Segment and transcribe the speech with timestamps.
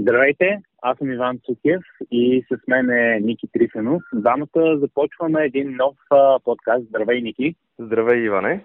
[0.00, 4.02] Здравейте, аз съм Иван Цукев и с мен е Ники Трифенов.
[4.14, 6.84] Двамата започваме един нов а, подкаст.
[6.88, 7.54] Здравей, Ники.
[7.78, 8.64] Здравей, Иване.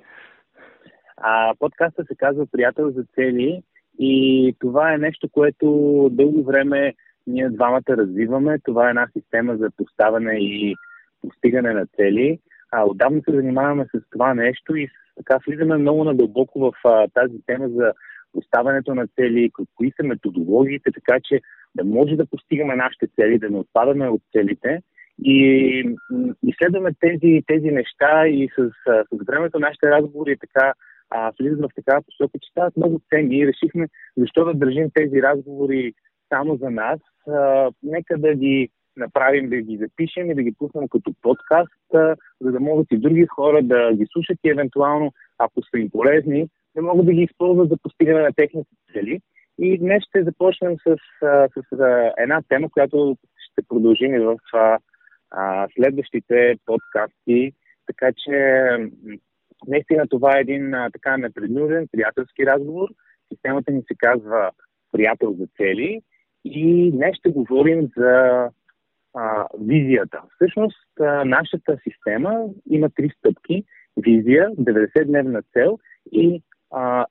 [1.17, 3.63] А, подкаста се казва Приятел за цели
[3.99, 5.67] и това е нещо, което
[6.11, 6.93] дълго време
[7.27, 8.59] ние двамата развиваме.
[8.63, 10.75] Това е една система за поставяне и
[11.21, 12.39] постигане на цели.
[12.71, 14.87] А, отдавна се занимаваме с това нещо и
[15.17, 17.93] така влизаме много надълбоко в а, тази тема за
[18.33, 21.41] поставянето на цели, кои са методологиите, така че
[21.75, 24.81] да може да постигаме нашите цели, да не отпадаме от целите.
[25.23, 25.37] И
[26.43, 30.73] изследваме тези, тези неща и с, с времето нашите разговори така
[31.09, 33.87] а, влизат в такава посока, че стават много ценни и решихме
[34.17, 35.93] защо да държим тези разговори
[36.29, 36.99] само за нас.
[37.27, 42.15] А, нека да ги направим, да ги запишем и да ги пуснем като подкаст, а,
[42.41, 46.47] за да могат и други хора да ги слушат и евентуално, ако са им полезни,
[46.75, 49.19] да могат да ги използват за постигане на техните цели.
[49.59, 51.77] И днес ще започнем с, с, с
[52.17, 54.37] една тема, която ще продължим и в
[55.31, 57.53] а, следващите подкасти.
[57.85, 58.67] Така че
[59.67, 62.89] наистина това е един а, така непреднуден приятелски разговор.
[63.33, 64.51] Системата ни се казва
[64.91, 66.01] Приятел за цели.
[66.45, 68.49] И днес ще говорим за
[69.13, 70.21] а, визията.
[70.35, 73.63] Всъщност, а, нашата система има три стъпки.
[73.97, 75.79] Визия, 90-дневна цел
[76.11, 76.41] и
[76.73, 77.05] а,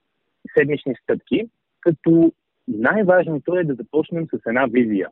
[0.59, 1.49] седмични стъпки,
[1.81, 2.33] като
[2.69, 5.09] най-важното е да започнем с една визия.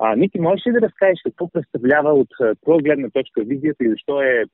[0.00, 2.28] А, Ники, можеш ли да разкажеш какво представлява от
[2.62, 4.44] твоя гледна точка визията и защо е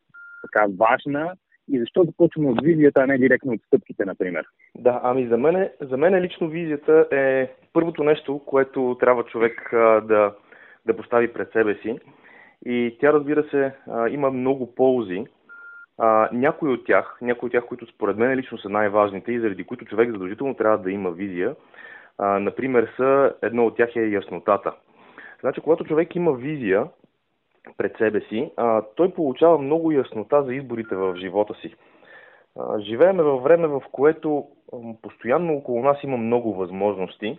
[0.43, 1.35] така важна
[1.73, 4.45] и защо започваме от визията, а не директно от стъпките, например?
[4.79, 10.35] Да, ами за мен, за мен лично визията е първото нещо, което трябва човек да,
[10.87, 11.99] да постави пред себе си.
[12.67, 13.73] И тя, разбира се,
[14.11, 15.25] има много ползи,
[16.03, 19.65] а, някои от тях, някои от тях, които според мен лично са най-важните и заради
[19.65, 21.55] които човек задължително трябва да има визия,
[22.19, 24.73] а, например, са, едно от тях е яснотата.
[25.41, 26.87] Значи, когато човек има визия
[27.77, 31.75] пред себе си, а, той получава много яснота за изборите в живота си.
[32.59, 34.47] А, живееме във време, в което
[35.03, 37.39] постоянно около нас има много възможности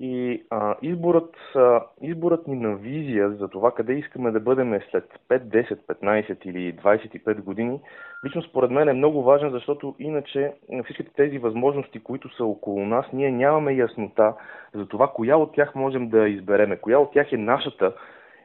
[0.00, 5.04] и а, изборът, а, изборът ни на визия за това къде искаме да бъдем след
[5.28, 7.80] 5, 10, 15 или 25 години,
[8.24, 10.52] лично според мен е много важен, защото иначе
[10.84, 14.34] всичките тези възможности, които са около нас, ние нямаме яснота
[14.74, 17.92] за това коя от тях можем да избереме, коя от тях е нашата,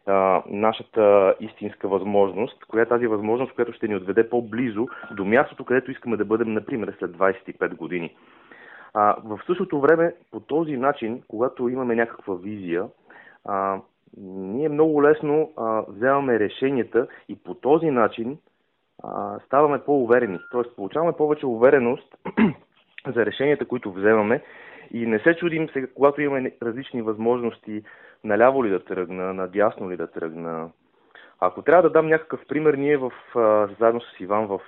[0.05, 5.65] а, нашата истинска възможност, коя е тази възможност, която ще ни отведе по-близо до мястото,
[5.65, 8.15] където искаме да бъдем, например, след 25 години.
[8.93, 12.85] А, в същото време, по този начин, когато имаме някаква визия,
[13.45, 13.81] а,
[14.17, 18.37] ние много лесно а, вземаме решенията и по този начин
[19.03, 20.39] а, ставаме по-уверени.
[20.51, 22.15] Тоест, получаваме повече увереност
[23.15, 24.41] за решенията, които вземаме
[24.91, 27.83] и не се чудим сега, когато имаме различни възможности,
[28.23, 30.69] наляво ли да тръгна, надясно ли да тръгна,
[31.39, 33.11] ако трябва да дам някакъв пример, ние в,
[33.79, 34.59] заедно с Иван в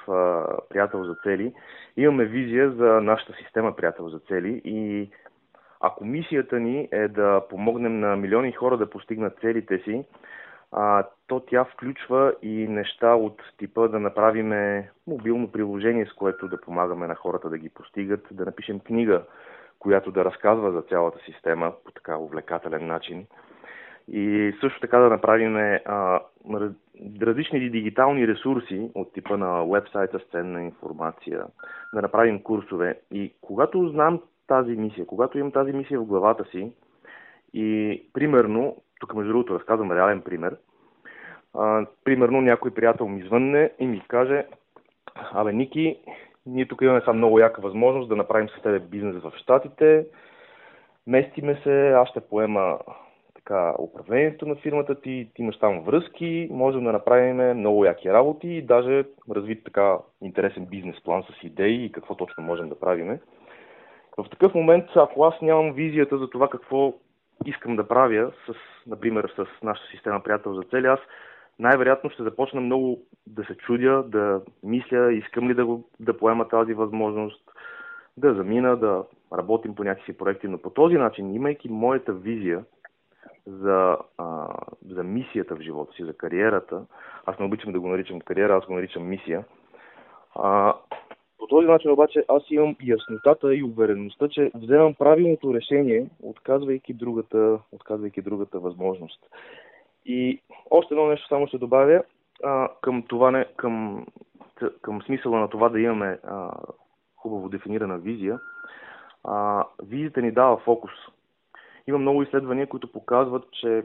[0.69, 1.53] Приятел за цели
[1.97, 5.09] имаме визия за нашата система Приятел за цели и
[5.79, 10.05] ако мисията ни е да помогнем на милиони хора да постигнат целите си,
[10.71, 14.53] а, то тя включва и неща от типа да направим
[15.07, 19.23] мобилно приложение, с което да помагаме на хората да ги постигат, да напишем книга,
[19.79, 23.27] която да разказва за цялата система по така увлекателен начин,
[24.07, 26.19] и също така да направим а,
[27.21, 31.45] различни дигитални ресурси от типа на вебсайта с ценна информация,
[31.93, 32.99] да направим курсове.
[33.11, 36.71] И когато знам тази мисия, когато имам тази мисия в главата си
[37.53, 40.57] и примерно, тук между другото разказвам реален пример,
[41.53, 44.45] а, примерно някой приятел ми звънне и ми каже,
[45.33, 45.97] абе Ники,
[46.45, 50.05] ние тук имаме само много яка възможност да направим с тебе бизнес в Штатите,
[51.07, 52.79] местиме се, аз ще поема
[53.45, 58.47] така, управлението на фирмата ти, ти имаш там връзки, можем да направим много яки работи
[58.47, 63.19] и даже развит така интересен бизнес план с идеи и какво точно можем да правим.
[64.17, 66.93] В такъв момент, ако аз нямам визията за това какво
[67.45, 68.53] искам да правя, с,
[68.87, 70.99] например, с нашата система приятел за цели, аз
[71.59, 76.47] най-вероятно ще започна много да се чудя, да мисля, искам ли да, го, да поема
[76.47, 77.41] тази възможност,
[78.17, 79.03] да замина, да
[79.33, 82.63] работим по някакви проекти, но по този начин, имайки моята визия,
[83.47, 84.47] за, а,
[84.89, 86.85] за мисията в живота си, за кариерата.
[87.25, 89.45] Аз не обичам да го наричам кариера, аз го наричам мисия.
[90.35, 90.73] А,
[91.37, 97.59] по този начин обаче аз имам яснотата и увереността, че вземам правилното решение, отказвайки другата,
[97.71, 99.19] отказвайки другата възможност.
[100.05, 102.03] И още едно нещо само ще добавя
[102.43, 104.05] а, към, това не, към,
[104.81, 106.51] към смисъла на това да имаме а,
[107.17, 108.39] хубаво дефинирана визия.
[109.23, 110.91] А, визията ни дава фокус.
[111.87, 113.83] Има много изследвания, които показват, че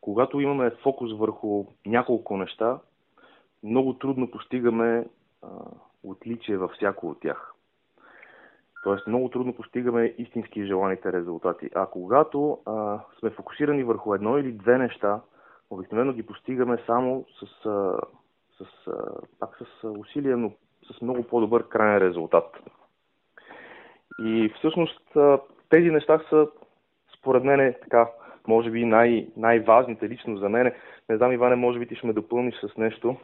[0.00, 2.78] когато имаме фокус върху няколко неща,
[3.62, 5.06] много трудно постигаме
[5.42, 5.48] а,
[6.04, 7.52] отличие във всяко от тях.
[8.82, 11.70] Тоест много трудно постигаме истински желаните резултати.
[11.74, 15.20] А когато а, сме фокусирани върху едно или две неща,
[15.70, 17.98] обикновено ги постигаме само с, а,
[18.58, 18.92] с, а,
[19.38, 20.52] пак с усилия, но
[20.92, 22.56] с много по-добър крайен резултат.
[24.24, 25.16] И всъщност
[25.68, 26.48] тези неща са,
[27.22, 28.08] според мен, така,
[28.48, 30.72] може би най- най-важните лично за мен.
[31.08, 33.16] Не знам, Иване, може би ти ще ме допълниш с нещо.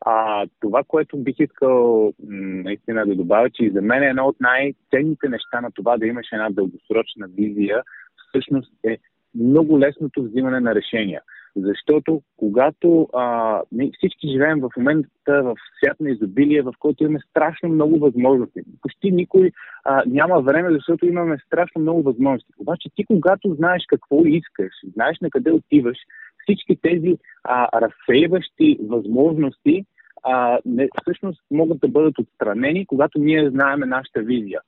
[0.00, 4.36] А, това, което бих искал наистина да добавя, че и за мен е едно от
[4.40, 7.82] най-ценните неща на това да имаш една дългосрочна визия,
[8.28, 8.98] всъщност е
[9.34, 11.22] много лесното взимане на решения.
[11.56, 13.62] Защото когато а,
[13.98, 18.60] всички живеем в момента в свят на изобилие, в който имаме страшно много възможности.
[18.82, 19.50] Почти никой
[19.84, 22.52] а, няма време, защото имаме страшно много възможности.
[22.58, 25.98] Обаче ти, когато знаеш какво искаш, знаеш на къде отиваш,
[26.42, 29.84] всички тези а, разсейващи възможности
[30.22, 34.60] а, не, всъщност могат да бъдат отстранени, когато ние знаем нашата визия.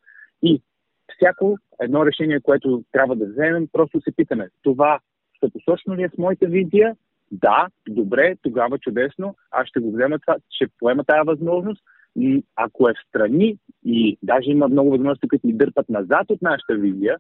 [0.43, 0.63] И
[1.17, 4.99] всяко едно решение, което трябва да вземем, просто се питаме, това
[5.45, 6.97] съпосочно ли е с моята визия?
[7.33, 11.83] Да, добре, тогава чудесно, аз ще го взема това, ще поема тази възможност.
[12.17, 16.43] И ако е в страни и даже има много възможности, които ни дърпат назад от
[16.43, 17.17] нашата визия,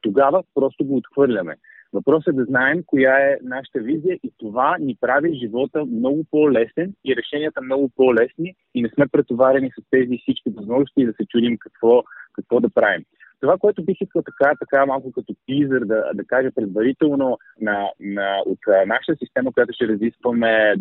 [0.00, 1.56] тогава просто го отхвърляме.
[1.92, 6.94] Въпросът е да знаем коя е нашата визия и това ни прави живота много по-лесен
[7.04, 11.26] и решенията много по-лесни и не сме претоварени с тези всички възможности и да се
[11.26, 12.02] чудим какво,
[12.32, 13.04] какво да правим.
[13.42, 18.42] Това, което бих искал така, така малко като тизър да, да кажа предварително на, на,
[18.46, 20.74] от нашата система, която ще разискваме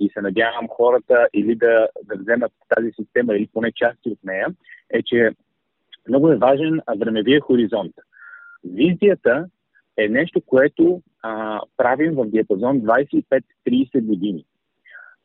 [0.00, 4.46] и се надявам хората или да, да вземат тази система или поне части от нея,
[4.90, 5.30] е, че
[6.08, 7.94] много е важен времевия хоризонт.
[8.64, 9.46] Визията
[9.96, 13.42] е нещо, което а, правим в диапазон 25-30
[14.00, 14.44] години.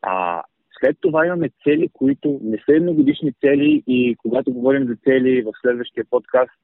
[0.01, 0.44] А,
[0.79, 5.51] след това имаме цели, които не са едногодишни цели и когато говорим за цели в
[5.62, 6.62] следващия подкаст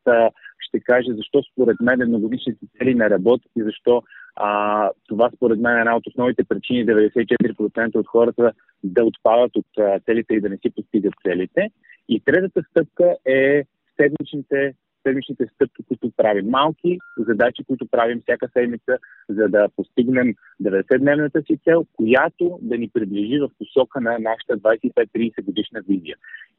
[0.60, 4.04] ще кажа защо според мен едногодишните цели не работят и защо
[4.36, 8.52] а, това според мен е една от основните причини 94% от хората
[8.84, 9.66] да отпадат от
[10.06, 11.70] целите и да не си постигат целите.
[12.10, 13.64] И третата стъпка е
[13.98, 14.74] седмичните
[15.04, 16.50] седмичните стъпки, които правим.
[16.50, 18.98] Малки задачи, които правим всяка седмица,
[19.30, 20.34] за да постигнем
[20.64, 26.16] 90-дневната си цел, която да ни приближи в посока на нашата 25-30 годишна визия.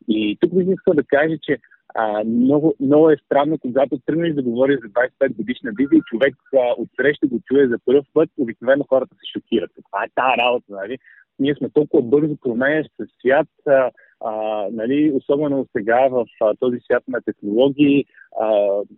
[0.09, 1.59] И тук бих искал да кажа, че
[1.95, 6.35] а, много, много е странно, когато тръгнеш да говориш за 25 годишна визия и човек
[6.79, 9.71] отсреща го чуе за първ път, обикновено хората се шокират.
[9.75, 10.99] Това е тази работа, нали?
[11.39, 17.03] Ние сме толкова бързо променящ свят, а, а, нали, особено сега в а, този свят
[17.09, 18.05] на технологии.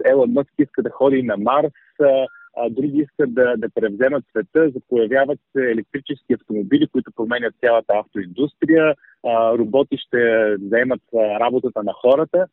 [0.04, 2.26] Елон Мъск иска да ходи на Марс, а,
[2.56, 8.94] а, други искат да, да превземат света, появяват се електрически автомобили, които променят цялата автоиндустрия,
[9.26, 12.46] а, роботи ще вземат а, работата на хората.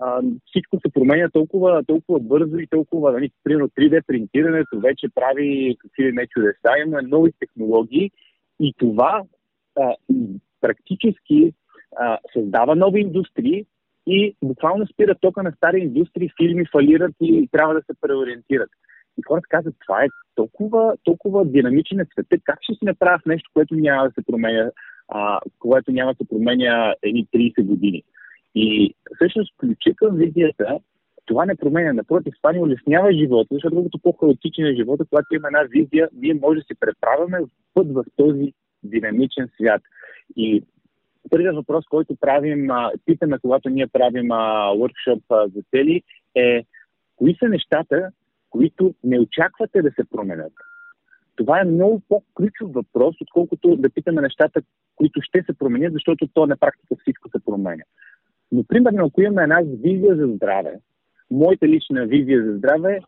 [0.00, 5.76] А, всичко се променя толкова, толкова бързо и толкова, нали, примерно 3D принтирането вече прави
[5.80, 8.10] какви ли не чудеса, има нови технологии
[8.60, 9.22] и това
[9.80, 9.94] а,
[10.60, 11.52] практически
[12.32, 13.66] създава нови индустрии
[14.06, 18.70] и буквално спира тока на стари индустрии, фирми фалират и трябва да се преориентират.
[19.18, 23.50] И хората казват, това е толкова, толкова динамичен е света, как ще си направя нещо,
[23.54, 24.70] което няма да се променя,
[25.08, 28.02] а, което няма да се променя едни 30 години.
[28.54, 30.78] И всъщност ключа към визията,
[31.26, 31.92] това не променя.
[31.92, 36.34] Напротив, това ни улеснява живота, защото колкото по-хаотичен е живота, когато има една визия, ние
[36.34, 39.82] може да се преправяме в път в този динамичен свят.
[40.36, 40.62] И
[41.30, 42.68] първият въпрос, който правим,
[43.04, 46.02] питаме, когато ние правим workshop за цели,
[46.34, 46.64] е
[47.16, 48.10] кои са нещата,
[48.50, 50.52] които не очаквате да се променят.
[51.36, 54.62] Това е много по-ключов въпрос, отколкото да питаме нещата,
[54.96, 57.82] които ще се променят, защото то на практика всичко се променя.
[58.52, 60.74] Но, примерно, ако имаме една визия за здраве,
[61.30, 63.00] моята лична визия за здраве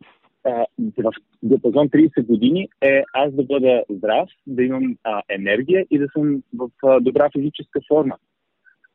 [0.44, 6.06] в диапазон 30 години е аз да бъда здрав, да имам а, енергия и да
[6.12, 8.16] съм в а, добра физическа форма.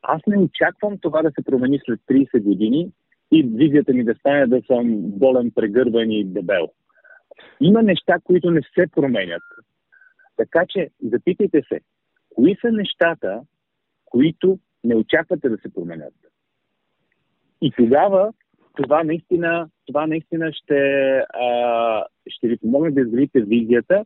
[0.02, 2.90] Аз не очаквам това да се промени след 30 години
[3.32, 6.68] и визията ми да стане да съм болен, прегърбен и дебел.
[7.60, 9.42] Има неща, които не се променят.
[10.36, 11.80] Така че запитайте се,
[12.34, 13.40] кои са нещата,
[14.04, 16.14] които не очаквате да се променят.
[17.62, 18.32] И тогава
[18.82, 20.78] това наистина, това наистина ще,
[21.18, 24.04] а, ще ви помогне да изградите визията,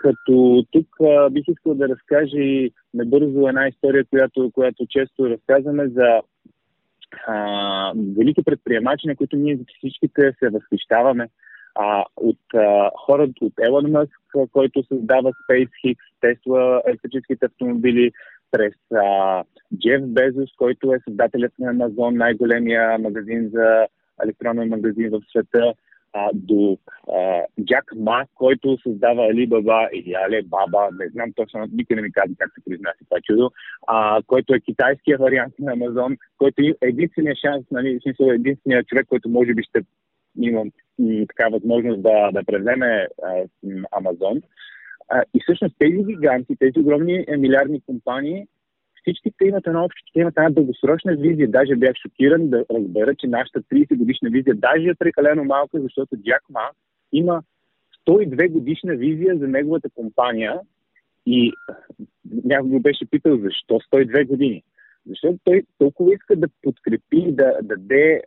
[0.00, 5.88] като тук а, бих искал да разкажа и набързо една история, която, която често разказваме
[5.88, 6.20] за
[7.26, 11.28] а, велики предприемачи, на които ние всичките се възхищаваме.
[11.74, 14.20] а, от а, хората от Елон Мъск,
[14.52, 18.12] който създава SpaceX, Tesla, електрическите автомобили,
[18.50, 19.44] през а,
[19.78, 23.86] Джеф Безос, който е създателят на Амазон, най-големия магазин за
[24.24, 25.74] електронен магазин в света,
[26.12, 26.78] а, до
[27.08, 32.34] а, Джак Ма, който създава Alibaba или Alibaba, не знам точно, никой не ми казва
[32.38, 33.50] как се произнася това чудо,
[33.86, 39.06] а, който е китайския вариант на Амазон, който е единствения шанс, нали, смисъл единствения човек,
[39.08, 39.80] който може би ще
[40.36, 40.64] има
[41.28, 43.06] така възможност да, да превземе
[43.92, 44.42] Амазон.
[45.34, 48.46] И всъщност тези гиганти, тези огромни е, милиардни компании,
[49.02, 51.50] всичките имат едно общо, те имат една дългосрочна визия.
[51.50, 56.16] Даже бях шокиран да разбера, че нашата 30 годишна визия даже е прекалено малка, защото
[56.16, 56.70] Джак Ма
[57.12, 57.42] има
[58.08, 60.60] 102 годишна визия за неговата компания
[61.26, 61.52] и
[62.44, 64.62] някой го беше питал защо 102 години.
[65.06, 68.22] Защото той толкова иска да подкрепи, да, да даде,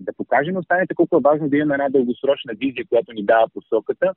[0.00, 3.48] да покаже на останалите колко е важно да имаме една дългосрочна визия, която ни дава
[3.54, 4.12] посоката,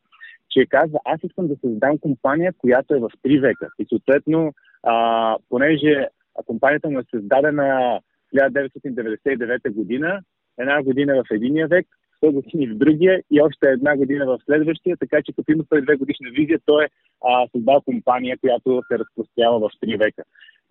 [0.49, 3.67] че казва, аз искам да създам компания, която е в три века.
[3.79, 6.07] И съответно, а, понеже
[6.45, 7.99] компанията му е създадена
[8.35, 10.21] 1999 година,
[10.57, 11.87] една година в единия век,
[12.23, 15.97] 100 години в другия и още една година в следващия, така че като има 102
[15.97, 16.89] годишна визия, той е
[17.27, 20.23] а, създал компания, която се разпростява в 3 века.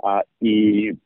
[0.04, 0.96] А, и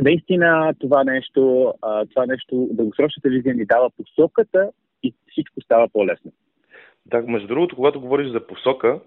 [0.00, 4.70] наистина това нещо, а, това нещо, дългосрочната визия ни дава посоката
[5.02, 6.32] и всичко става по-лесно.
[7.06, 9.00] Да, между другото, когато говориш за посока,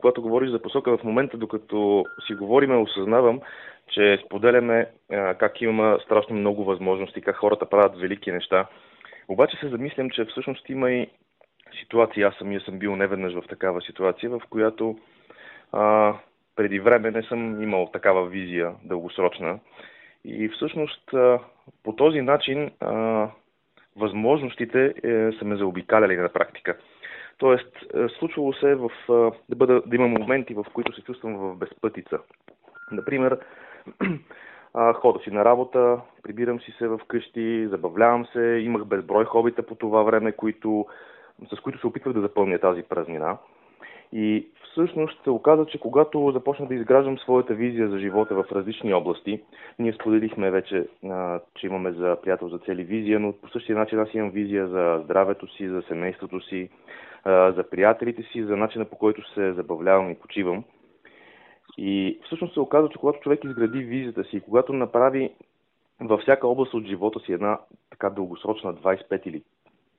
[0.00, 3.40] когато говориш за посока в момента, докато си говориме, осъзнавам,
[3.88, 8.66] че споделяме а, как има страшно много възможности, как хората правят велики неща.
[9.28, 11.10] Обаче се замислям, че всъщност има и
[11.80, 14.98] ситуации, аз самия съм бил неведнъж в такава ситуация, в която
[15.72, 16.14] а,
[16.56, 19.58] преди време не съм имал такава визия дългосрочна.
[20.24, 21.38] И всъщност а,
[21.84, 23.28] по този начин а,
[23.96, 26.76] възможностите е, са ме заобикаляли на практика.
[27.38, 28.90] Тоест, е, случвало се в,
[29.48, 32.18] да, бъда, да има моменти, в които се чувствам в безпътица.
[32.92, 33.38] Например,
[34.94, 39.74] хода си на работа, прибирам си се в къщи, забавлявам се, имах безброй хобита по
[39.74, 40.86] това време, които,
[41.56, 43.36] с които се опитвах да запълня тази празнина.
[44.12, 48.94] И всъщност се оказа, че когато започнах да изграждам своята визия за живота в различни
[48.94, 49.42] области,
[49.78, 50.88] ние споделихме вече,
[51.54, 55.00] че имаме за приятел за цели визия, но по същия начин аз имам визия за
[55.04, 56.68] здравето си, за семейството си,
[57.26, 60.64] за приятелите си, за начина по който се забавлявам и почивам.
[61.78, 65.34] И всъщност се оказа, че когато човек изгради визията си, когато направи
[66.00, 67.58] във всяка област от живота си една
[67.90, 69.42] така дългосрочна 25 или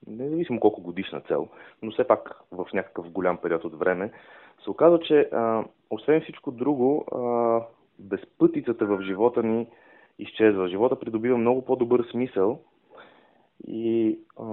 [0.08, 1.48] независимо колко годишна цел,
[1.82, 4.12] но все пак в някакъв голям период от време,
[4.64, 7.62] се оказа, че а, освен всичко друго, а,
[8.00, 9.68] безпътицата в живота ни
[10.20, 10.68] изчезва.
[10.68, 12.60] Живота придобива много по-добър смисъл
[13.68, 14.46] и а,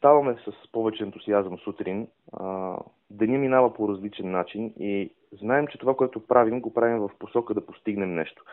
[0.00, 2.08] ставаме с повече ентусиазъм сутрин.
[3.10, 7.54] Деня минава по различен начин и знаем, че това, което правим, го правим в посока
[7.54, 8.44] да постигнем нещо.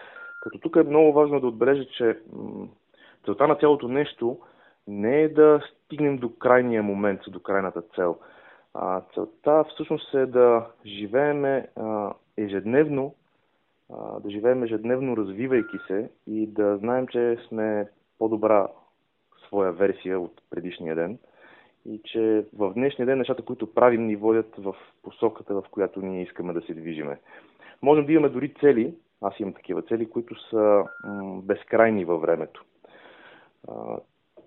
[0.42, 2.20] Като тук е много важно да отбележа, че
[3.26, 4.38] целта на цялото нещо
[4.88, 8.18] не е да стигнем до крайния момент, до крайната цел.
[8.74, 13.16] А, целта всъщност е да живееме а, ежедневно,
[14.24, 17.88] да живеем ежедневно развивайки се и да знаем, че сме
[18.20, 18.68] по-добра
[19.48, 21.20] своя версия от предишния ден
[21.88, 26.22] и че в днешния ден нещата, които правим, ни водят в посоката, в която ние
[26.22, 27.20] искаме да се движиме.
[27.82, 32.64] Можем да имаме дори цели, аз имам такива цели, които са м- безкрайни във времето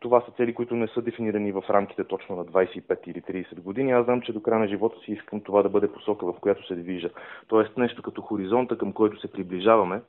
[0.00, 3.92] това са цели, които не са дефинирани в рамките точно на 25 или 30 години.
[3.92, 6.66] Аз знам, че до края на живота си искам това да бъде посока, в която
[6.66, 7.10] се движа.
[7.48, 10.02] Тоест нещо като хоризонта, към който се приближаваме,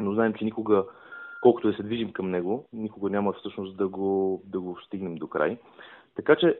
[0.00, 0.84] но знаем, че никога,
[1.42, 5.28] колкото да се движим към него, никога няма всъщност да го, да го стигнем до
[5.28, 5.58] край.
[6.18, 6.58] Така че,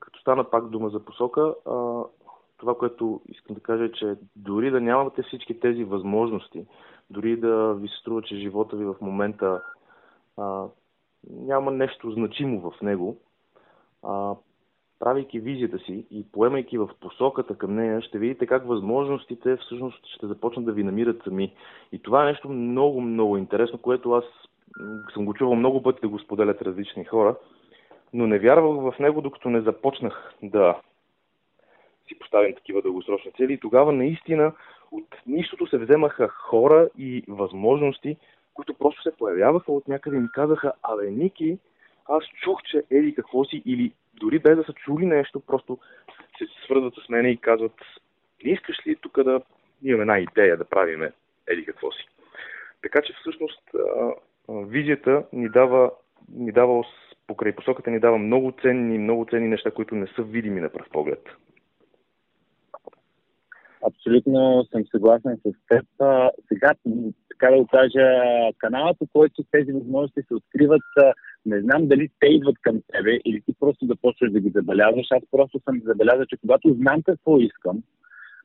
[0.00, 1.54] като стана пак дума за посока,
[2.56, 6.66] това, което искам да кажа е, че дори да нямате всички тези възможности,
[7.10, 9.62] дори да ви се струва, че живота ви в момента
[10.36, 10.66] а,
[11.30, 13.16] няма нещо значимо в него,
[14.02, 14.34] а,
[14.98, 20.26] правейки визията си и поемайки в посоката към нея, ще видите как възможностите всъщност ще
[20.26, 21.54] започнат да ви намират сами.
[21.92, 24.24] И това е нещо много, много интересно, което аз
[25.14, 27.36] съм го чувал много пъти да го споделят различни хора,
[28.12, 30.80] но не вярвах в него, докато не започнах да
[32.08, 33.52] си поставим такива дългосрочни цели.
[33.52, 34.52] И тогава наистина
[34.92, 38.16] от нищото се вземаха хора и възможности,
[38.54, 41.58] които просто се появяваха от някъде и ми казаха, абе, Ники,
[42.08, 45.78] аз чух, че еди какво си, или дори без да са чули нещо, просто
[46.38, 47.74] се свързват с мене и казват,
[48.44, 49.40] не искаш ли тук да
[49.82, 51.12] имаме една идея да правиме
[51.48, 52.08] еди какво си.
[52.82, 53.62] Така че всъщност
[54.48, 55.90] визията ни дава,
[56.34, 56.84] ни дава
[57.30, 60.86] покрай посоката ни дава много ценни, много ценни неща, които не са видими на пръв
[60.90, 61.22] поглед.
[63.86, 65.86] Абсолютно съм съгласен с теб.
[66.48, 66.74] Сега,
[67.30, 68.06] така да го кажа,
[68.58, 70.82] каналът, по който тези възможности се откриват,
[71.46, 75.06] не знам дали те идват към тебе или ти просто да почваш да ги забелязваш.
[75.10, 77.82] Аз просто съм забелязал, че когато знам какво искам,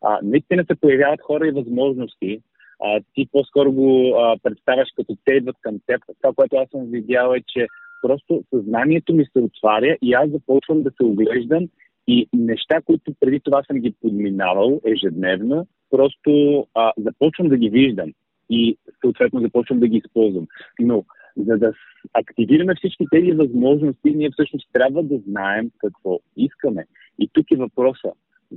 [0.02, 2.42] а, наистина се появяват хора и възможности.
[2.80, 6.02] А, ти по-скоро го а, представяш като те идват към теб.
[6.22, 7.68] Това, което аз съм видял е, че
[8.06, 11.68] просто съзнанието ми се отваря и аз започвам да се оглеждам
[12.08, 18.12] и неща, които преди това съм ги подминавал ежедневно, просто а, започвам да ги виждам
[18.50, 20.48] и съответно започвам да ги използвам.
[20.80, 21.06] Но
[21.38, 21.74] за да
[22.14, 26.86] активираме всички тези възможности, ние всъщност трябва да знаем какво искаме.
[27.20, 28.12] И тук е въпроса.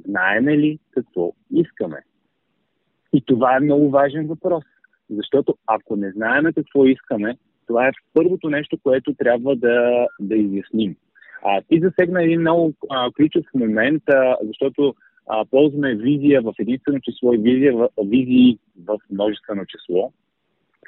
[0.07, 1.99] Знаеме ли какво искаме?
[3.13, 4.65] И това е много важен въпрос.
[5.11, 7.37] Защото ако не знаеме какво искаме,
[7.69, 10.97] това е първото нещо, което трябва да, да изясним.
[11.45, 14.95] А, ти засегна един много а, ключов момент, а, защото
[15.27, 20.13] а, ползваме визия в единствено число и визия в, визии в множествено число.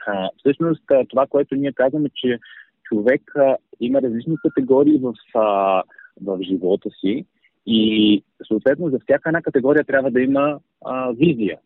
[0.06, 2.38] А, всъщност това, което ние казваме, че
[2.84, 5.82] човек а, има различни категории в, а,
[6.22, 7.24] в живота си
[7.66, 11.58] и съответно за всяка една категория трябва да има а, визия.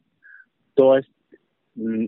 [0.75, 1.11] Тоест,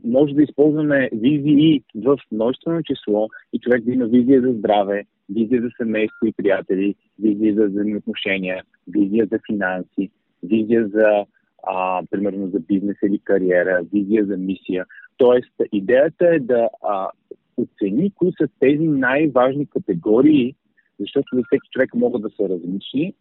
[0.04, 5.62] може да използваме визии в множествено число и човек да има визия за здраве, визия
[5.62, 10.10] за семейство и приятели, визия за взаимоотношения, визия за финанси,
[10.42, 11.24] визия за,
[11.62, 14.86] а, примерно, за бизнес или кариера, визия за мисия.
[15.16, 17.08] Тоест, идеята е да а,
[17.56, 20.54] оцени кои са тези най-важни категории,
[21.00, 23.14] защото за всеки човек могат да са различни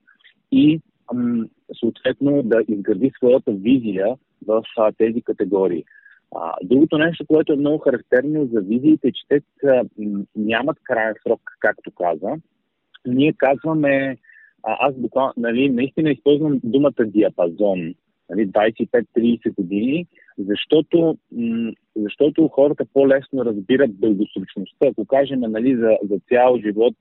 [0.51, 0.81] и
[1.79, 4.15] съответно да изгради своята визия
[4.47, 5.85] в а, тези категории.
[6.35, 9.41] А, другото нещо, което е много характерно за визиите, че те
[10.35, 12.35] нямат крайен срок, както каза.
[13.07, 14.17] Ние казваме,
[14.63, 17.93] а, аз буквално, нали, наистина използвам думата диапазон,
[18.29, 21.17] нали, 25-30 години, защото,
[21.95, 24.87] защото хората по-лесно разбират дългосрочността.
[24.87, 26.93] Ако кажем нали, за, за цял живот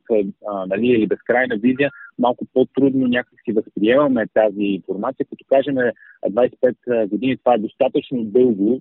[0.67, 5.27] нали, или безкрайна визия, малко по-трудно някак си възприемаме тази информация.
[5.27, 5.75] Като кажем
[6.31, 8.81] 25 години, това е достатъчно дълго,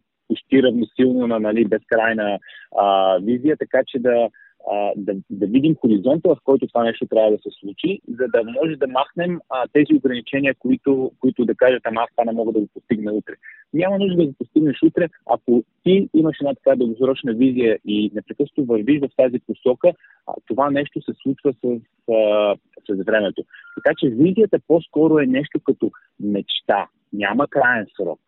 [0.64, 2.40] равносилно на нали, безкрайна
[2.78, 4.30] а, визия, така че да,
[4.72, 8.44] а, да, да видим хоризонта, в който това нещо трябва да се случи, за да
[8.44, 12.52] може да махнем а, тези ограничения, които, които да кажат, ама аз това не мога
[12.52, 13.34] да го постигна утре.
[13.74, 18.66] Няма нужда да го постигнеш утре, ако ти имаш една така дългосрочна визия и непрекъснато
[18.66, 19.92] вървиш в тази посока,
[20.28, 21.80] а, това нещо се случва с,
[22.12, 22.56] а,
[22.90, 23.44] с времето.
[23.76, 26.88] Така че визията по-скоро е нещо като мечта.
[27.14, 28.20] Няма крайен срок.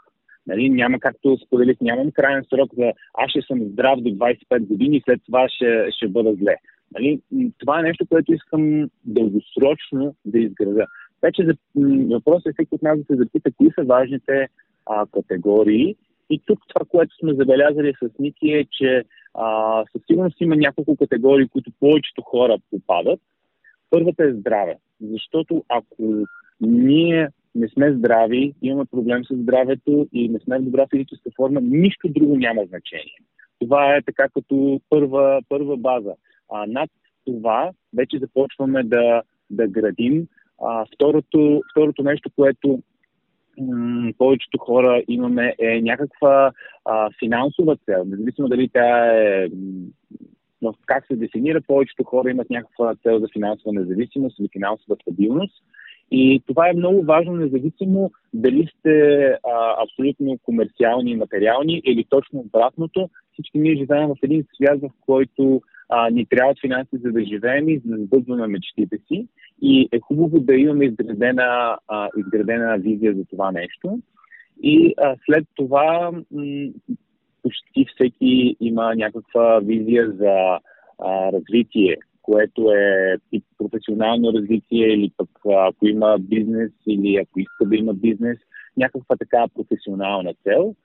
[0.47, 4.97] Нали, няма, както споделих, нямам крайен срок за аз ще съм здрав до 25 години
[4.97, 6.55] и след това ще, ще бъда зле.
[6.93, 7.19] Нали,
[7.57, 10.85] това е нещо, което искам дългосрочно да изградя.
[11.21, 11.47] Вече
[12.11, 14.47] въпросът е всеки от нас да се запита кои са важните
[14.85, 15.95] а, категории.
[16.29, 19.03] И тук това, което сме забелязали с Ники е, че
[19.33, 23.19] а, със сигурност има няколко категории, които повечето хора попадат.
[23.89, 24.75] Първата е здраве.
[25.01, 26.25] Защото ако
[26.61, 31.61] ние не сме здрави, имаме проблем с здравето и не сме в добра физическа форма,
[31.63, 33.17] нищо друго няма значение.
[33.59, 36.13] Това е така като първа, първа база.
[36.51, 36.89] А над
[37.25, 40.27] това вече започваме да, да градим.
[40.63, 42.79] А, второто, второто нещо, което
[43.59, 46.51] м- повечето хора имаме е някаква
[46.85, 48.03] а, финансова цел.
[48.05, 49.47] Независимо дали тя е
[50.61, 55.63] но как се дефинира, повечето хора имат някаква цел за финансова независимост или финансова стабилност.
[56.11, 62.39] И това е много важно, независимо дали сте а, абсолютно комерциални и материални или точно
[62.39, 63.09] обратното.
[63.33, 67.69] Всички ние живеем в един свят, в който а, ни трябват финанси за да живеем
[67.69, 69.27] и за да сбъдваме мечтите си.
[69.61, 73.99] И е хубаво да имаме изградена, а, изградена визия за това нещо.
[74.63, 76.71] И а, след това м-
[77.43, 80.59] почти всеки има някаква визия за
[80.99, 87.65] а, развитие което е и професионално развитие или пък ако има бизнес или ако иска
[87.65, 88.37] да има бизнес,
[88.77, 90.75] някаква така професионална цел.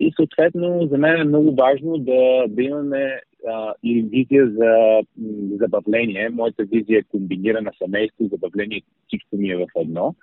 [0.00, 5.00] И съответно за мен е много важно да, да имаме а, и визия за
[5.60, 6.28] забавление.
[6.28, 10.14] Моята визия е комбинирана семейство, забавление, всичко ми е в едно.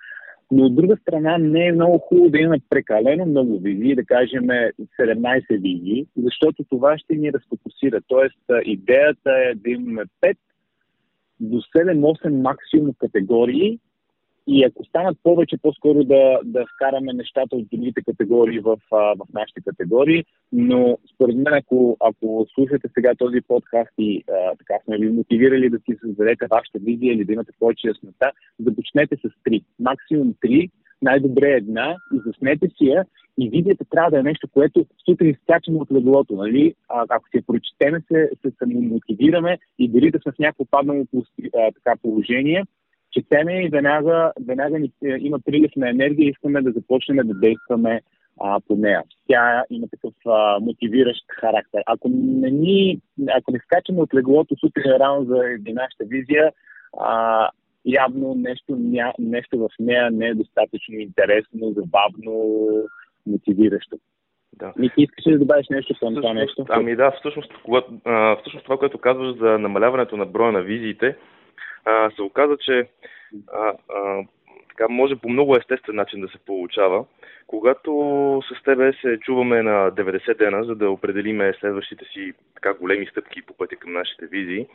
[0.52, 4.44] Но от друга страна не е много хубаво да имаме прекалено много визии, да кажем
[5.00, 8.00] 17 визии, защото това ще ни разфокусира.
[8.08, 10.36] Тоест идеята е да имаме 5
[11.40, 13.78] до 7-8 максимум категории
[14.46, 19.60] и ако станат повече, по-скоро да, да вкараме нещата от другите категории в, в нашите
[19.60, 20.24] категории.
[20.52, 25.70] Но според мен, ако, ако слушате сега този подкаст и а, така сме ви мотивирали
[25.70, 29.62] да си създадете вашата визия или да имате повече яснота, започнете с три.
[29.78, 30.70] Максимум три,
[31.02, 33.04] най-добре е една, и заснете си я
[33.38, 36.34] и визията трябва да е нещо, което сутрин скачаме от леглото.
[36.34, 36.74] Нали?
[36.88, 41.04] А, ако се прочетеме, се, се самомотивираме и дори да сме в някакво паднало
[42.02, 42.64] положение,
[43.10, 47.34] четеме и веднага, веднага ни, е, има прилив на енергия и искаме да започнем да
[47.34, 48.00] действаме
[48.40, 49.02] а, по нея.
[49.28, 51.82] Тя има такъв а, мотивиращ характер.
[51.86, 53.00] Ако не, ни,
[53.36, 55.34] ако не скачаме от леглото сутрин рано за
[55.72, 56.52] нашата визия,
[56.98, 57.48] а,
[57.84, 62.62] явно нещо, ня, нещо в нея не е достатъчно интересно, забавно,
[63.26, 63.96] мотивиращо.
[64.52, 64.72] Да.
[64.76, 66.66] Мики, искаш ли да добавиш нещо към това нещо?
[66.68, 71.16] Ами да, всъщност, когато, а, всъщност това, което казваш за намаляването на броя на визиите,
[71.84, 72.88] а, се оказа, че
[73.52, 74.24] а, а,
[74.70, 77.04] така може по много естествен начин да се получава.
[77.46, 77.90] Когато
[78.48, 83.42] с тебе се чуваме на 90 дена, за да определиме следващите си така големи стъпки
[83.42, 84.66] по пътя към нашите визии,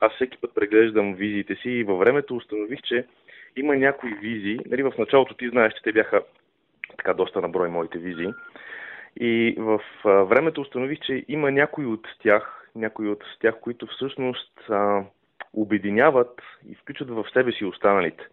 [0.00, 3.04] аз всеки път преглеждам визиите си и във времето установих, че
[3.56, 4.58] има някои визии.
[4.66, 6.22] Нали, в началото ти знаеш, че те бяха
[6.96, 8.28] така доста наброй моите визии.
[9.20, 15.04] И в времето установих, че има някои от тях, някои от тях, които всъщност а,
[15.52, 18.24] обединяват и включат в себе си останалите.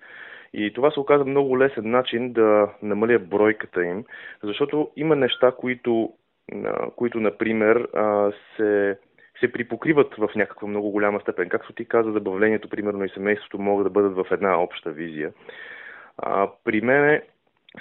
[0.58, 4.06] И това се оказа много лесен начин да намаля бройката им,
[4.44, 6.14] защото има неща, които,
[6.96, 7.88] които например,
[8.56, 8.98] се,
[9.40, 11.50] се припокриват в някаква много голяма степен.
[11.50, 15.34] Както ти каза, забавлението, примерно и семейството могат да бъдат в една обща визия.
[16.64, 17.22] При мен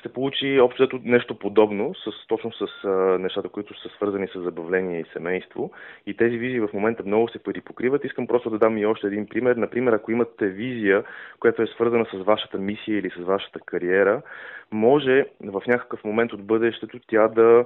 [0.02, 5.00] се получи общо нещо подобно, с, точно с а, нещата, които са свързани с забавление
[5.00, 5.70] и семейство.
[6.06, 8.04] И тези визии в момента много се припокриват.
[8.04, 9.56] Искам просто да дам и още един пример.
[9.56, 11.04] Например, ако имате визия,
[11.40, 14.22] която е свързана с вашата мисия или с вашата кариера,
[14.70, 17.64] може в някакъв момент от бъдещето тя да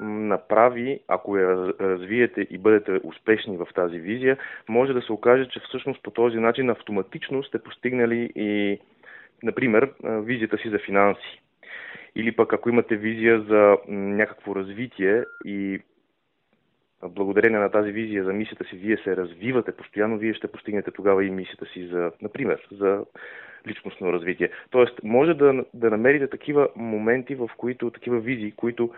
[0.00, 5.60] направи, ако я развиете и бъдете успешни в тази визия, може да се окаже, че
[5.60, 8.78] всъщност по този начин автоматично сте постигнали и,
[9.42, 11.42] например, визията си за финанси
[12.16, 15.80] или пък ако имате визия за някакво развитие и
[17.08, 21.24] благодарение на тази визия за мисията си, вие се развивате постоянно, вие ще постигнете тогава
[21.24, 23.04] и мисията си за, например, за
[23.66, 24.50] личностно развитие.
[24.70, 28.90] Тоест, може да, да намерите такива моменти, в които, такива визии, които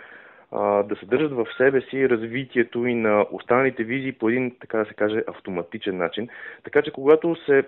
[0.53, 4.85] а, да съдържат в себе си развитието и на останалите визии по един, така да
[4.85, 6.29] се каже, автоматичен начин.
[6.65, 7.65] Така че, когато се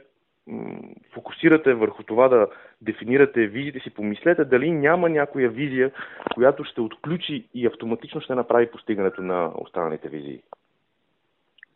[1.14, 2.46] фокусирате върху това да
[2.82, 5.92] дефинирате визиите си, помислете дали няма някоя визия,
[6.34, 10.42] която ще отключи и автоматично ще направи постигането на останалите визии.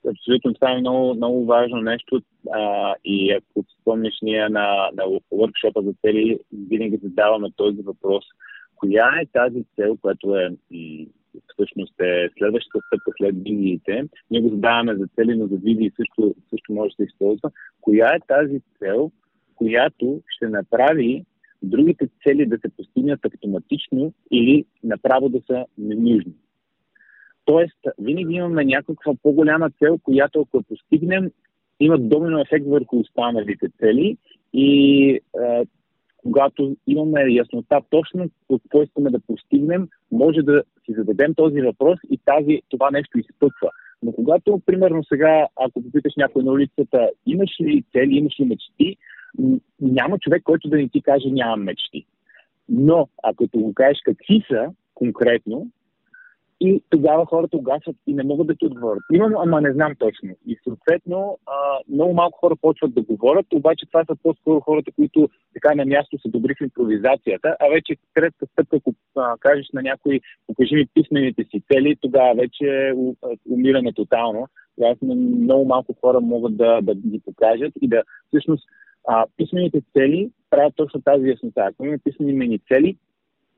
[0.09, 5.03] Абсолютно, това е много, много важно нещо а, и ако спомниш ние на, на
[5.33, 8.25] workshop за цели, винаги задаваме този въпрос.
[8.77, 10.51] Коя е тази цел, която е
[11.53, 14.05] всъщност е следващата стъпка след визиите.
[14.31, 17.51] Ние го задаваме за цели, но за визии също, също може да се използва.
[17.81, 19.11] Коя е тази цел,
[19.57, 21.25] която ще направи
[21.63, 26.33] другите цели да се постигнат автоматично или направо да са ненужни?
[27.45, 31.31] Тоест, винаги имаме някаква по-голяма цел, която ако постигнем,
[31.81, 34.17] има домино ефект върху останалите цели
[34.53, 35.21] и
[36.23, 38.31] когато имаме яснота точно
[38.63, 43.71] какво искаме да постигнем, може да си зададем този въпрос и тази, това нещо изпъква.
[44.03, 48.97] Но когато, примерно сега, ако попиташ някой на улицата, имаш ли цели, имаш ли мечти,
[49.81, 52.07] няма човек, който да не ти каже нямам мечти.
[52.69, 55.67] Но, ако ти го кажеш какви са конкретно,
[56.61, 59.03] и тогава хората угасват и не могат да ти отговорят.
[59.13, 60.29] Имам, ама не знам точно.
[60.47, 65.29] И съответно, а, много малко хора почват да говорят, обаче това са по-скоро хората, които
[65.55, 68.95] така на място са добри в импровизацията, а вече третата стъпка, ако
[69.41, 72.93] кажеш на някой, покажи ми писмените си цели, тогава вече
[73.51, 74.47] умираме тотално.
[74.77, 78.65] Тогава много малко хора могат да, да ги покажат и да всъщност
[79.09, 81.61] а, писмените цели правят точно тази яснота.
[81.61, 82.97] Ако имаме писмени цели,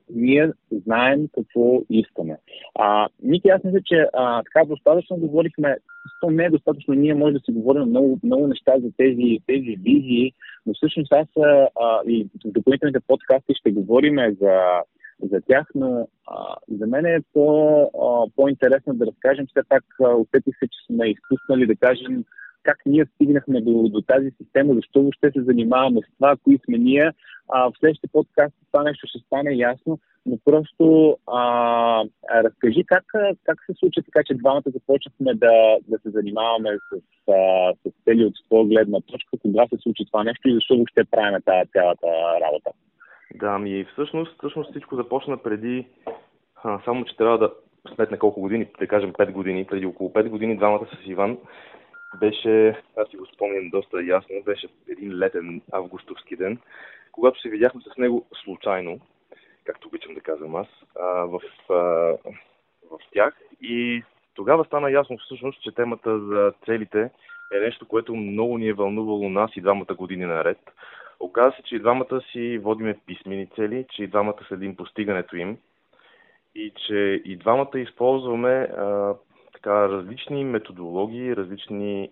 [0.09, 0.51] ние
[0.85, 2.37] знаем какво искаме.
[2.75, 5.77] А, Ники, аз мисля, че а, така достатъчно говорихме,
[6.21, 9.77] то не е достатъчно, ние може да си говорим много, много неща за тези, тези
[9.83, 10.33] визии,
[10.65, 14.59] но всъщност аз а, и в допълнителните подкасти ще говорим за,
[15.21, 19.83] за тях, но а, за мен е по, а, по-интересно да разкажем, все пак
[20.17, 22.23] усетих се, че сме изпуснали да кажем
[22.63, 26.77] как ние стигнахме до, до тази система, защо въобще се занимаваме с това, кои сме
[26.77, 27.11] ние.
[27.49, 33.05] А, в следващия подкаст това нещо ще стане ясно, но просто а, разкажи как,
[33.43, 38.25] как се случи така, че двамата започнахме да, да се занимаваме с, а, с цели
[38.25, 42.07] от своя гледна точка, кога се случи това нещо и защо въобще правим тази цялата
[42.41, 42.71] работа.
[43.35, 45.87] Да, ами всъщност, всъщност всичко започна преди,
[46.63, 47.51] а, само че трябва да
[47.95, 51.37] сметне колко години, да кажем 5 години, преди около 5 години двамата с Иван
[52.19, 56.57] беше, аз си го спомням доста ясно, беше един летен августовски ден,
[57.11, 58.99] когато се видяхме с него случайно,
[59.63, 60.67] както обичам да казвам аз,
[60.99, 64.03] а, в, в тях и
[64.35, 67.09] тогава стана ясно всъщност, че темата за целите
[67.53, 70.59] е нещо, което много ни е вълнувало нас и двамата години наред.
[71.19, 75.57] Оказва се, че и двамата си водиме писмени цели, че и двамата следим постигането им
[76.55, 79.13] и че и двамата използваме а,
[79.63, 82.09] така, различни методологии, различни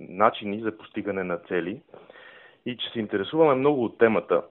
[0.00, 1.80] начини за постигане на цели
[2.66, 4.42] и че се интересуваме много от темата.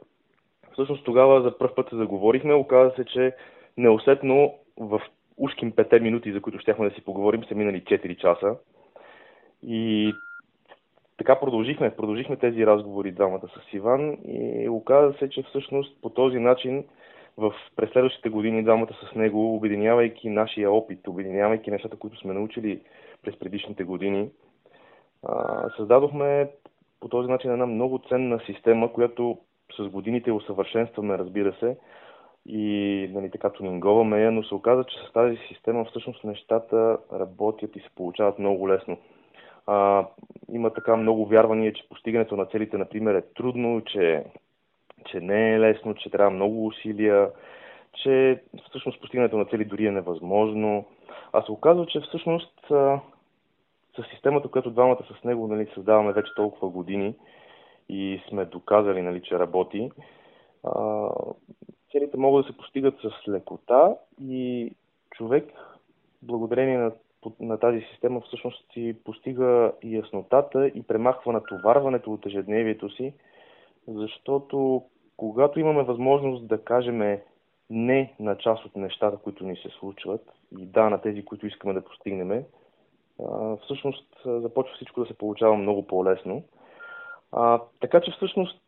[0.74, 3.36] Всъщност тогава за първ път се заговорихме, оказа се, че
[3.78, 5.02] неусетно в
[5.38, 8.56] ушким пете минути, за които щяхме да си поговорим, са минали 4 часа.
[9.64, 10.14] И
[11.18, 16.40] така продължихме, продължихме тези разговори двамата с Иван и оказа се, че всъщност по този
[16.40, 16.86] начин
[17.40, 22.82] в през следващите години двамата с него, обединявайки нашия опит, обединявайки нещата, които сме научили
[23.24, 24.30] през предишните години,
[25.78, 26.50] създадохме
[27.00, 29.38] по този начин една много ценна система, която
[29.78, 31.78] с годините усъвършенстваме, разбира се,
[32.46, 37.76] и нали, така тунинговаме я, но се оказа, че с тази система всъщност нещата работят
[37.76, 38.98] и се получават много лесно.
[39.68, 40.08] А,
[40.52, 44.24] има така много вярвания, че постигането на целите, например, е трудно, че
[45.06, 47.30] че не е лесно, че трябва много усилия,
[47.94, 50.86] че всъщност постигането на цели дори е невъзможно.
[51.34, 52.54] А се оказва, че всъщност
[53.96, 57.16] с системата, която двамата с него нали, създаваме вече толкова години
[57.90, 59.92] и сме доказали, нали, че работи,
[61.92, 64.72] целите могат да се постигат с лекота и
[65.12, 65.54] човек,
[66.22, 66.92] благодарение на,
[67.40, 73.14] на тази система, всъщност си постига яснотата и премахва натоварването от ежедневието си,
[73.94, 74.84] защото
[75.18, 77.20] когато имаме възможност да кажем
[77.70, 80.22] не на част от нещата, които ни се случват
[80.60, 82.44] и да на тези, които искаме да постигнем,
[83.64, 86.44] всъщност започва всичко да се получава много по-лесно.
[87.32, 88.62] А, така че всъщност,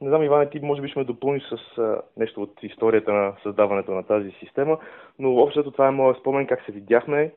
[0.00, 3.32] не знам, Иване, ти може би ще ме допълни с а, нещо от историята на
[3.42, 4.78] създаването на тази система,
[5.18, 7.32] но общото това е моят спомен как се видяхме,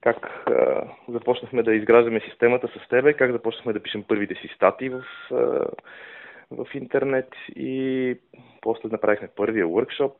[0.00, 4.88] как а, започнахме да изграждаме системата с тебе, как започнахме да пишем първите си стати
[4.88, 5.04] в
[6.50, 8.18] в интернет и
[8.60, 10.12] после направихме първия workshop,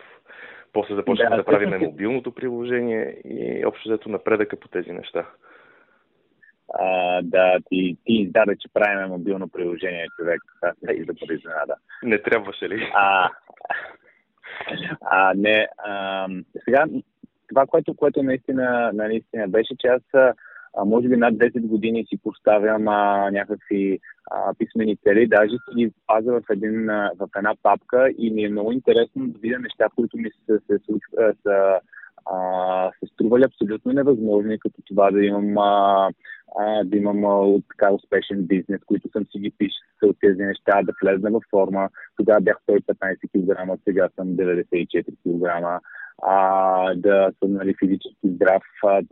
[0.72, 5.26] после започнахме да, да правим мобилното приложение и общо взето напредъка по тези неща.
[6.74, 10.40] А, да, ти, ти издаде, че правим мобилно приложение, човек.
[10.62, 11.74] Аз не да бъде изненада.
[12.02, 12.90] Не трябваше ли?
[12.94, 13.30] А,
[15.00, 15.68] а не.
[15.78, 16.28] А,
[16.64, 16.84] сега,
[17.48, 20.02] това, което, което наистина, наистина беше, че аз
[20.76, 23.98] а, може би над 10 години си поставям а, някакви
[24.30, 26.86] а, писмени цели, даже си ги пазя в, един,
[27.18, 30.78] в една папка и ми е много интересно да видя неща, които ми се, се,
[30.78, 30.92] се,
[31.42, 31.78] се,
[32.26, 36.10] а, се стрували абсолютно невъзможни, като това да имам а,
[36.58, 40.92] а, да имам а, така успешен бизнес, които съм си ги писал тези неща, да
[41.02, 41.88] влезна в форма.
[42.16, 45.82] Тогава бях 115 кг, сега съм 94 кг.
[46.22, 48.62] А, да съм нали, физически здрав.
[48.84, 49.02] А,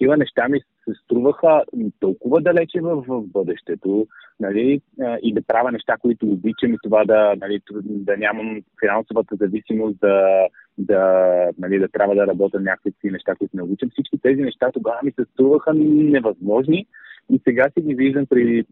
[0.00, 1.62] такива неща ми се струваха
[2.00, 4.06] толкова далече в, в бъдещето
[4.40, 4.80] нали,
[5.22, 10.46] и да правя неща, които обичам и това да, нали, да нямам финансовата зависимост, да,
[10.78, 11.02] да,
[11.58, 13.90] нали, да трябва да работя някакви неща, които не обичам.
[13.90, 16.86] Всички тези неща тогава ми се струваха невъзможни
[17.30, 18.64] и сега си ги виждам при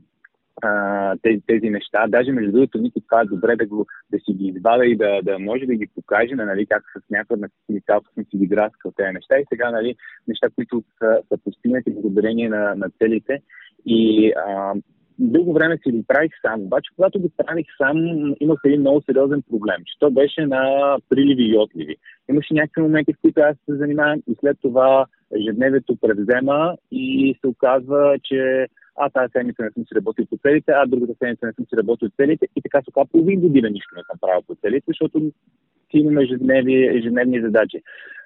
[1.22, 2.06] тези, тези неща.
[2.08, 5.20] Даже между другото, Ники това е добре да, го, да си ги извада и да,
[5.22, 8.92] да може да ги покаже, нали, как с някаква на химикалка съм си ги граскал
[8.96, 9.94] тези неща и сега нали,
[10.28, 13.42] неща, които са, са постигнати благодарение на, на целите.
[13.86, 14.74] И а,
[15.18, 17.96] дълго време си ги правих сам, обаче когато ги правих сам,
[18.40, 21.96] имах един много сериозен проблем, че то беше на приливи и отливи.
[22.30, 27.46] Имаше някакви моменти, в които аз се занимавам и след това ежедневието превзема и се
[27.46, 28.66] оказва, че
[28.98, 31.76] а тази седмица не съм си работил по целите, а другата седмица не съм си
[31.76, 32.48] работил по целите.
[32.56, 35.32] И така оказва половин година нищо не съм правил по целите, защото
[35.90, 37.82] си имаме ежедневни, ежедневни задачи.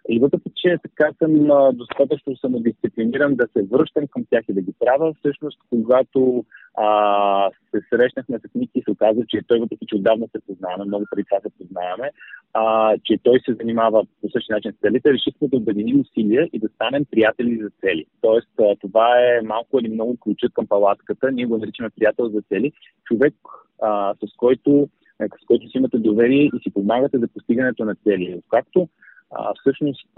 [0.09, 4.73] И въпреки, че така съм достатъчно самодисциплиниран да се връщам към тях и да ги
[4.81, 6.45] правя, всъщност, когато
[6.75, 11.05] а, се срещнахме с Ники, се оказа, че той въпреки, че отдавна се познаваме, много
[11.11, 12.11] преди това се познаваме,
[12.53, 16.59] а, че той се занимава по същия начин с целите, решихме да обединим усилия и
[16.59, 18.05] да станем приятели за цели.
[18.21, 21.33] Тоест, а, това е малко или много ключът към палатката.
[21.33, 22.73] Ние го наричаме приятел за цели.
[23.05, 23.35] Човек,
[23.83, 24.89] а, с който
[25.29, 28.43] с който си имате доверие и си помагате за постигането на цели.
[28.51, 28.89] Както
[29.31, 30.09] а, всъщност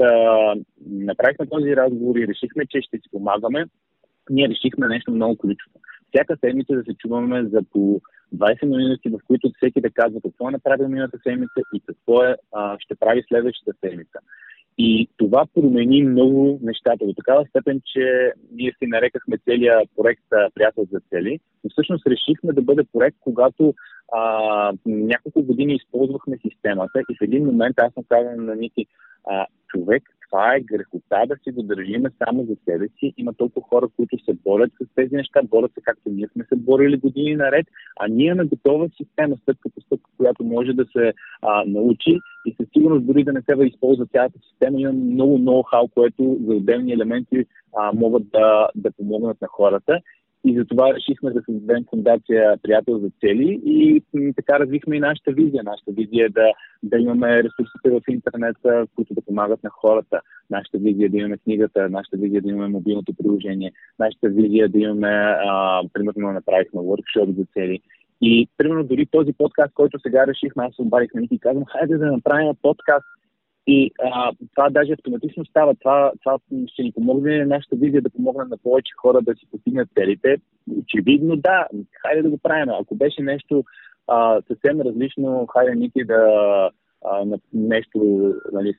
[0.87, 3.67] направихме този разговор и решихме, че ще си помагаме,
[4.31, 5.81] ние решихме нещо много ключово.
[6.09, 8.01] Всяка седмица да се чуваме за по
[8.35, 12.37] 20 минути, в които всеки да казва какво е направил миналата седмица и какво е,
[12.53, 14.19] а, ще прави следващата седмица.
[14.79, 20.87] И това промени много нещата до такава степен, че ние си нарекахме целия проект Приятел
[20.93, 21.41] за цели.
[21.65, 23.75] Но всъщност решихме да бъде проект, когато
[24.13, 28.87] а, няколко години използвахме системата и в един момент аз съм казал на Ники,
[29.31, 33.15] а, човек, това е грехота да си го държиме само за себе си.
[33.17, 36.57] Има толкова хора, които се борят с тези неща, борят се както ние сме се
[36.57, 37.67] борили години наред,
[38.01, 42.55] а ние имаме готова система, стъпка по стъпка, която може да се а, научи и
[42.61, 46.93] със сигурност дори да не се използва цялата система, има много ноу-хау, което за отделни
[46.93, 47.45] елементи
[47.77, 49.99] а, могат да, да помогнат на хората.
[50.47, 54.03] И затова решихме да създадем фундация Приятел за цели и
[54.37, 55.63] така развихме и нашата визия.
[55.65, 56.53] Нашата визия е да,
[56.83, 58.57] да имаме ресурсите в интернет,
[58.95, 60.21] които да помагат на хората.
[60.51, 64.65] Нашата визия е да имаме книгата, нашата визия е да имаме мобилното приложение, нашата визия
[64.65, 67.81] е да имаме, а, примерно, направихме workshop за цели.
[68.21, 71.97] И, примерно, дори този подкаст, който сега решихме, аз обадих на Ники и казвам, хайде
[71.97, 73.07] да направим подкаст
[73.67, 75.75] и а, това даже автоматично става.
[75.75, 79.89] Това, това ще ни помогне нашата визия да помогне на повече хора да си постигнат
[79.99, 80.37] целите.
[80.79, 81.67] Очевидно да,
[82.03, 82.69] хайде да го правим.
[82.69, 83.65] Ако беше нещо
[84.09, 86.21] а, съвсем различно, хайде Ники да
[87.05, 87.99] а, на нещо,
[88.53, 88.75] нали,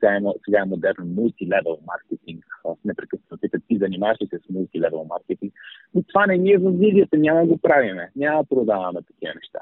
[0.45, 2.45] сега, е, модерно, мултилевел маркетинг.
[2.85, 5.53] Непрекъснато питат, ти занимаваш ли се с мултилевел маркетинг?
[5.93, 9.33] Но това не ни е в визията, няма да го правиме, няма да продаваме такива
[9.35, 9.59] неща.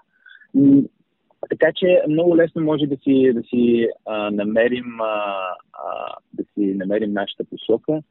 [1.49, 5.35] Така че много лесно може да си, да си а, намерим а,
[5.73, 8.01] а, да си намерим нашата посока,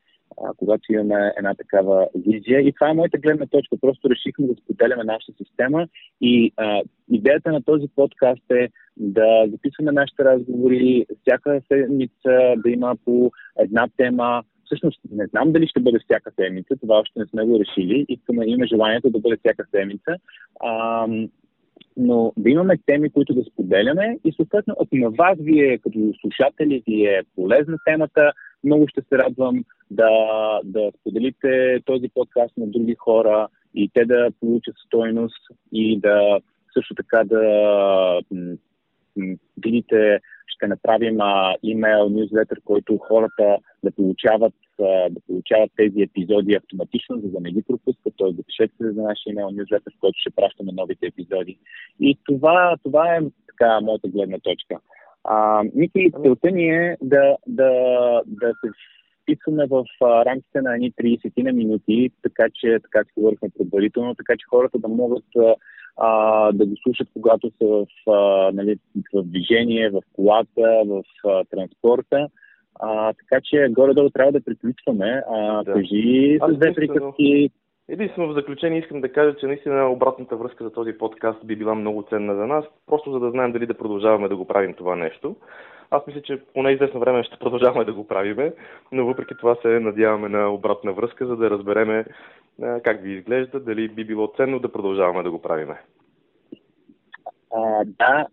[0.43, 2.61] а, когато имаме една такава визия.
[2.61, 3.77] И това е моята гледна точка.
[3.81, 5.89] Просто решихме да споделяме нашата система
[6.21, 12.97] и а, идеята на този подкаст е да записваме нашите разговори всяка седмица, да има
[13.05, 17.45] по една тема, всъщност не знам дали ще бъде всяка седмица, това още не сме
[17.45, 18.07] го решили.
[18.09, 20.17] Искаме, имаме желанието да бъде всяка седмица.
[21.97, 26.83] Но да имаме теми, които да споделяме и съответно, ако на вас вие като слушатели
[26.87, 28.33] ви е полезна темата,
[28.65, 30.11] много ще се радвам да,
[30.65, 36.39] да споделите този подкаст на други хора и те да получат стойност и да
[36.75, 38.21] също така да
[39.65, 46.55] видите, ще направим а, имейл, нюзлетър, който хората да получават, а, да получават тези епизоди
[46.55, 48.15] автоматично, за да не ги пропускат.
[48.19, 48.33] Т.е.
[48.33, 51.59] запишете се за нашия имейл нюзлетър, в който ще пращаме новите епизоди.
[52.01, 54.79] И това, това е така моята гледна точка.
[55.25, 57.71] А, Ники, целта ни е да, да,
[58.27, 58.71] да се
[59.23, 64.15] вписваме в а, рамките на едни 30 на минути, така че така си говорихме предварително,
[64.15, 65.55] така че хората да могат а,
[66.53, 68.77] да го слушат, когато са в, а, нали,
[69.15, 72.29] в движение, в колата, в а, транспорта.
[72.81, 75.23] А, така че горе-долу трябва да приключваме.
[75.31, 75.73] А, да.
[75.73, 77.51] Кажи с две приказки.
[77.89, 81.75] Единствено в заключение искам да кажа, че наистина обратната връзка за този подкаст би била
[81.75, 84.97] много ценна за нас, просто за да знаем дали да продължаваме да го правим това
[84.97, 85.37] нещо.
[85.91, 88.53] Аз мисля, че поне известно време ще продължаваме да го правиме,
[88.93, 92.05] но въпреки това се надяваме на обратна връзка, за да разбереме
[92.61, 95.81] как ви изглежда, дали би било ценно да продължаваме да го правиме.
[97.55, 98.27] А, да,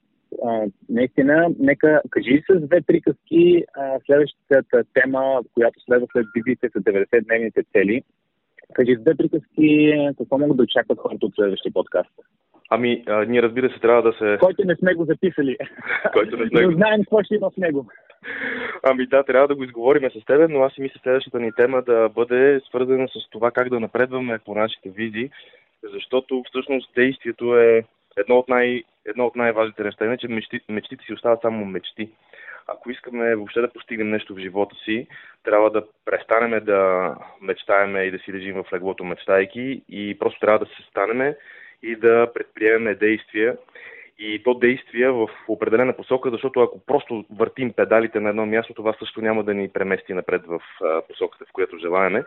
[0.45, 6.79] а, наистина, нека кажи с две приказки а, следващата тема, която следва след библиите са
[6.79, 8.03] 90-дневните цели.
[8.73, 12.11] Кажи с две приказки какво могат да очакват хората от следващия подкаст.
[12.69, 14.37] Ами, а, ние разбира се трябва да се...
[14.39, 15.57] Който не сме го записали.
[16.13, 16.71] Който не сме го...
[16.71, 17.85] знаем какво ще има в него.
[18.83, 21.81] Ами да, трябва да го изговорим с тебе, но аз си мисля следващата ни тема
[21.81, 25.29] да бъде свързана с това как да напредваме по нашите визии,
[25.93, 27.83] защото всъщност действието е
[28.17, 30.05] едно от, най, едно от най-важните неща.
[30.05, 32.09] Иначе мечти, мечтите си остават само мечти.
[32.67, 35.07] Ако искаме въобще да постигнем нещо в живота си,
[35.43, 40.59] трябва да престанеме да мечтаеме и да си лежим в леглото мечтайки и просто трябва
[40.59, 41.35] да се станеме
[41.83, 43.57] и да предприемем действия
[44.19, 48.93] и то действия в определена посока, защото ако просто въртим педалите на едно място, това
[48.93, 50.61] също няма да ни премести напред в
[51.07, 52.23] посоката, в която желаеме.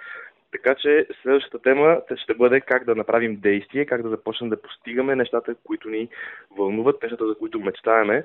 [0.52, 5.16] Така че следващата тема ще бъде как да направим действие, как да започнем да постигаме
[5.16, 6.08] нещата, които ни
[6.56, 8.24] вълнуват, нещата, за които мечтаеме.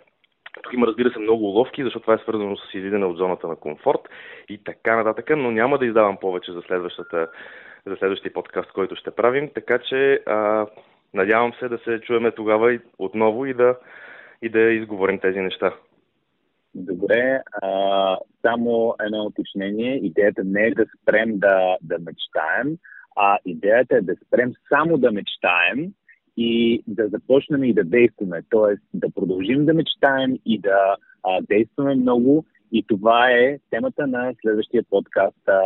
[0.63, 3.55] Тук има, разбира се, много уловки, защото това е свързано с излизане от зоната на
[3.55, 4.01] комфорт
[4.49, 7.27] и така нататък, но няма да издавам повече за, следващата,
[7.85, 9.49] за следващия подкаст, който ще правим.
[9.53, 10.65] Така че а,
[11.13, 13.75] Надявам се да се чуеме тогава и отново и да,
[14.41, 15.73] и да изговорим тези неща.
[16.75, 19.95] Добре, а, само едно уточнение.
[19.95, 22.77] Идеята не е да спрем да, да мечтаем,
[23.15, 25.93] а идеята е да спрем само да мечтаем
[26.37, 28.41] и да започнем и да действаме.
[28.49, 32.45] Тоест да продължим да мечтаем и да а, действаме много.
[32.71, 35.47] И това е темата на следващия подкаст.
[35.47, 35.61] А,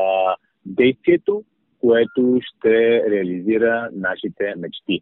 [0.65, 1.43] действието,
[1.81, 5.01] което ще реализира нашите мечти.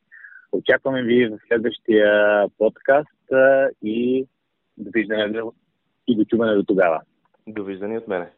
[0.51, 3.09] Очакваме ви в следващия подкаст
[3.81, 4.27] и
[4.77, 5.41] довиждане
[6.07, 7.01] и до чуване до тогава.
[7.47, 8.29] Довиждане от мене.